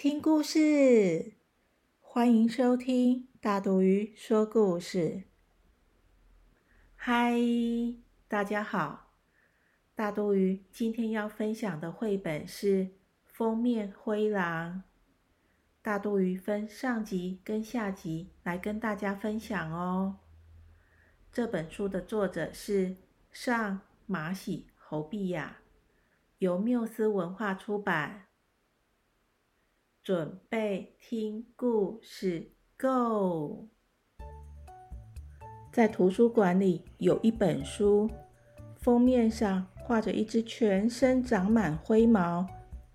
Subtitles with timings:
[0.00, 1.32] 听故事！
[1.98, 5.24] 欢迎收听大肚鱼说故事。
[6.94, 7.34] 嗨，
[8.28, 9.12] 大家好！
[9.96, 12.84] 大肚鱼今天要分享的绘本是
[13.24, 14.74] 《封面灰狼》。
[15.82, 20.20] 大肚鱼分上集跟下集来跟大家分享哦。
[21.32, 22.94] 这本书的作者是
[23.32, 25.58] 上马喜侯碧雅，
[26.38, 28.27] 由缪斯文化出版。
[30.08, 33.68] 准备听故事，Go！
[35.70, 38.08] 在图书馆里有一本书，
[38.78, 42.46] 封面上画着一只全身长满灰毛，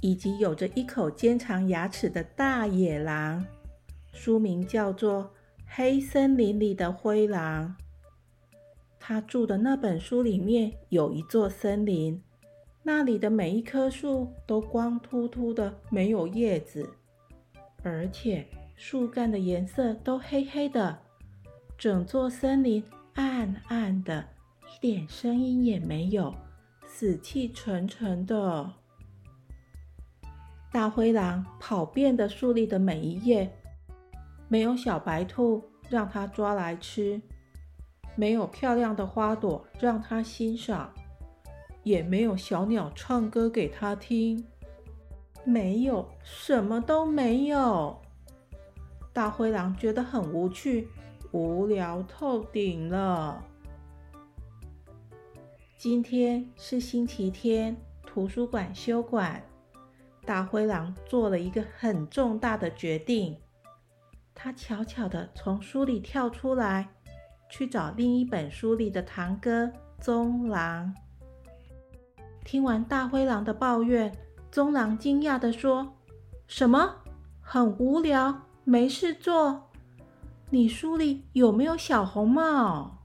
[0.00, 3.44] 以及有着一口尖长牙齿的大野狼。
[4.12, 5.24] 书名叫做
[5.66, 7.74] 《黑森林里的灰狼》。
[9.00, 12.22] 他住的那本书里面有一座森林，
[12.84, 16.88] 那里的每一棵树都光秃秃的，没有叶子。
[17.82, 20.98] 而且树干的颜色都黑黑的，
[21.78, 24.28] 整座森林暗暗的，
[24.66, 26.34] 一点声音也没有，
[26.86, 28.72] 死气沉沉的。
[30.72, 33.50] 大灰狼跑遍的树里的每一页，
[34.48, 37.20] 没有小白兔让它抓来吃，
[38.14, 40.92] 没有漂亮的花朵让它欣赏，
[41.82, 44.46] 也没有小鸟唱歌给它听。
[45.44, 48.00] 没有，什么都没有。
[49.12, 50.88] 大灰狼觉得很无趣，
[51.32, 53.42] 无聊透顶了。
[55.76, 59.42] 今天是星期天，图书馆休馆。
[60.24, 63.36] 大灰狼做了一个很重大的决定，
[64.34, 66.90] 他悄悄地从书里跳出来，
[67.48, 70.94] 去找另一本书里的堂哥棕狼。
[72.44, 74.12] 听完大灰狼的抱怨。
[74.50, 75.94] 棕狼惊讶地说
[76.48, 76.96] ：“什么？
[77.40, 79.70] 很无聊，没事做？
[80.50, 82.98] 你书里有没有小红帽？”“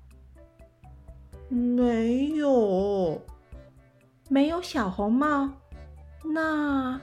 [1.47, 3.21] 没有，
[4.27, 5.51] 没有小红帽。
[6.23, 6.99] 那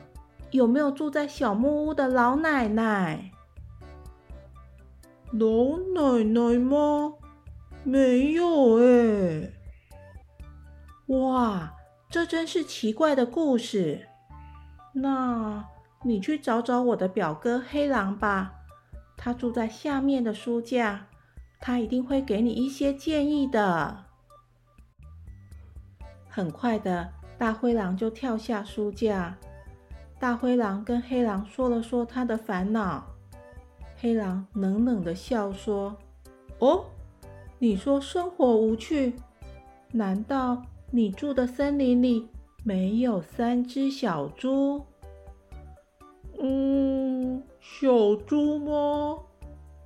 [0.50, 3.30] 有没有住在小木屋的老奶奶
[5.30, 7.14] ？”“老奶奶吗？
[7.84, 9.52] 没有哎。
[11.06, 11.74] ”“哇，
[12.10, 14.08] 这真是奇怪的故事。”
[14.92, 15.64] 那
[16.02, 18.52] 你去找找我的表哥黑狼吧，
[19.16, 21.06] 他住在下面的书架，
[21.60, 24.04] 他一定会给你一些建议的。
[26.28, 29.36] 很快的，大灰狼就跳下书架。
[30.18, 33.04] 大灰狼跟黑狼说了说他的烦恼。
[33.96, 35.96] 黑狼冷冷的笑说
[36.58, 36.84] ：“哦，
[37.58, 39.14] 你说生活无趣？
[39.92, 42.28] 难道你住的森林里？”
[42.64, 44.84] 没有三只小猪。
[46.40, 49.18] 嗯，小猪吗？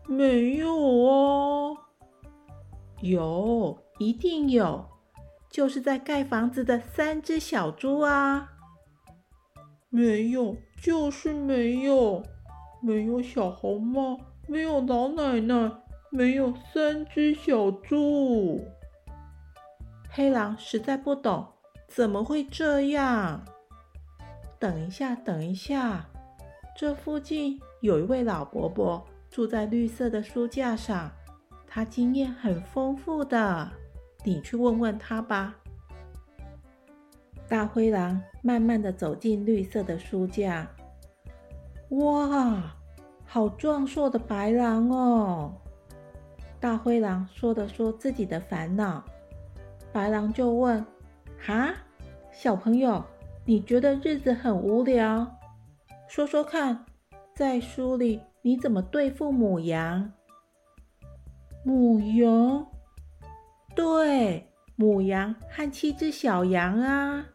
[0.07, 1.77] 没有哦。
[3.01, 4.85] 有，一定有，
[5.51, 8.53] 就是在盖房子的三只小猪啊。
[9.89, 12.23] 没有，就是没有，
[12.83, 15.73] 没有小红帽，没有老奶奶，
[16.11, 18.63] 没有三只小猪。
[20.11, 21.47] 黑狼实在不懂。
[21.89, 23.43] 怎么会这样？
[24.59, 26.07] 等一下，等一下，
[26.77, 31.11] 这附近有一位老伯伯住在绿色的书架上，
[31.67, 33.71] 他经验很丰富的，
[34.25, 35.55] 你去问问他吧。
[37.49, 40.69] 大灰狼慢慢的走进绿色的书架，
[41.91, 42.75] 哇，
[43.25, 45.55] 好壮硕的白狼哦！
[46.59, 49.05] 大灰狼说的说自己的烦恼，
[49.93, 50.85] 白狼就问。
[51.39, 51.73] 哈，
[52.39, 53.03] 小朋友，
[53.47, 55.27] 你觉得日子很无聊？
[56.07, 56.85] 说说看，
[57.35, 60.13] 在书里你怎么对付母羊？
[61.65, 62.67] 母羊？
[63.75, 64.47] 对，
[64.77, 67.27] 母羊和七只小羊啊。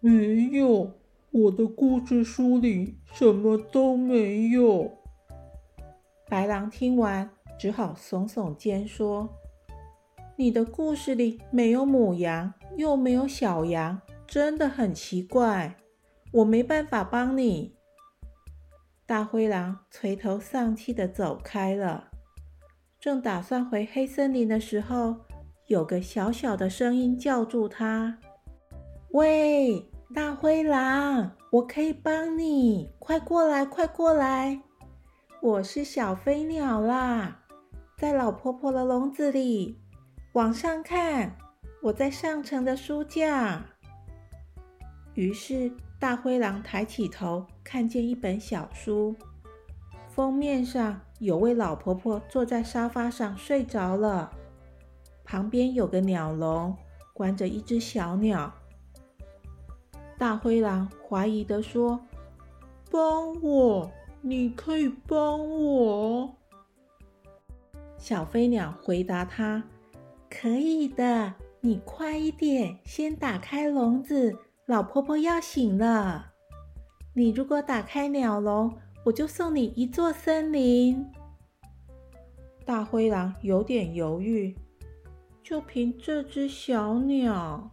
[0.00, 0.90] 没有，
[1.32, 4.90] 我的故事书里什么都没有。
[6.30, 7.28] 白狼听完，
[7.58, 9.28] 只好耸耸肩说。
[10.36, 15.76] 你的故事里没有母羊，又没有小羊，真的很奇怪。
[16.32, 17.76] 我没办法帮你。
[19.06, 22.10] 大灰狼垂头丧气的走开了。
[22.98, 25.16] 正打算回黑森林的时候，
[25.68, 28.18] 有个小小的声音叫住他
[29.12, 34.60] ：“喂，大灰狼，我可以帮你，快过来，快过来！
[35.40, 37.42] 我是小飞鸟啦，
[37.98, 39.78] 在老婆婆的笼子里，
[40.34, 41.36] 往上看，
[41.80, 43.64] 我在上层的书架。”
[45.14, 45.70] 于是，
[46.00, 49.14] 大灰狼抬起头，看见一本小书，
[50.08, 54.32] 封面上有位老婆婆坐在沙发上睡着了，
[55.22, 56.76] 旁边有个鸟笼，
[57.12, 58.52] 关着一只小鸟。
[60.18, 62.04] 大灰狼怀疑的说
[62.90, 63.88] ：“帮我，
[64.20, 66.34] 你可以帮我。”
[67.96, 69.62] 小飞鸟回答他
[70.40, 74.36] ：“可以的，你快一点，先打开笼子。”
[74.66, 76.32] 老婆婆要醒了，
[77.12, 81.06] 你如果打开鸟笼，我就送你一座森林。
[82.64, 84.56] 大灰狼有点犹豫，
[85.42, 87.70] 就凭这只小鸟。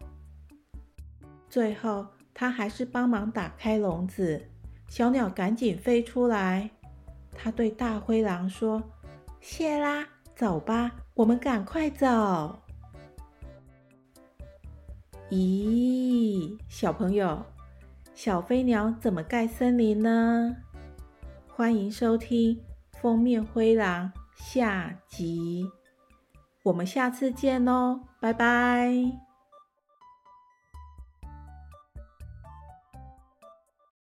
[1.50, 4.50] 最后，他还是帮忙打开笼子，
[4.90, 6.70] 小鸟赶紧飞出来。
[7.34, 8.84] 他对大灰狼说
[9.40, 10.06] ：“谢啦，
[10.42, 12.60] 走吧，我们赶快走。”
[15.30, 17.46] 咦，小朋友，
[18.16, 20.58] 小飞鸟怎么盖森林呢？
[21.48, 22.56] 欢迎收听
[23.00, 25.70] 《封面灰狼》下集，
[26.64, 29.31] 我们下次见哦，拜拜。